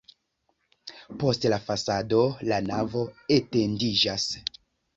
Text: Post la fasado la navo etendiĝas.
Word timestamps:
Post 1.23 1.45
la 1.55 1.59
fasado 1.67 2.23
la 2.53 2.59
navo 2.73 3.07
etendiĝas. 3.39 4.29